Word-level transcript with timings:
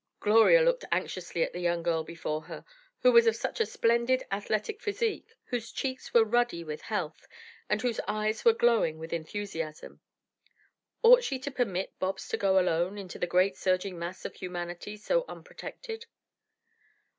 Gloria 0.19 0.63
looked 0.63 0.83
anxiously 0.91 1.43
at 1.43 1.53
the 1.53 1.59
young 1.59 1.83
girl 1.83 2.03
before 2.03 2.41
her, 2.45 2.65
who 3.01 3.11
was 3.11 3.27
of 3.27 3.35
such 3.35 3.59
a 3.59 3.67
splendid 3.67 4.23
athletic 4.31 4.81
physique, 4.81 5.35
whose 5.45 5.71
cheeks 5.71 6.11
were 6.11 6.23
ruddy 6.23 6.63
with 6.63 6.81
health, 6.81 7.27
and 7.69 7.83
whose 7.83 7.99
eyes 8.07 8.43
were 8.43 8.51
glowing 8.51 8.97
with 8.97 9.13
enthusiasm. 9.13 10.01
Ought 11.03 11.23
she 11.23 11.37
to 11.37 11.51
permit 11.51 11.99
Bobs 11.99 12.27
to 12.29 12.37
go 12.37 12.57
alone 12.57 12.97
into 12.97 13.19
the 13.19 13.27
great 13.27 13.55
surging 13.57 13.99
mass 13.99 14.25
of 14.25 14.33
humanity 14.33 14.97
so 14.97 15.23
unprotected? 15.29 16.07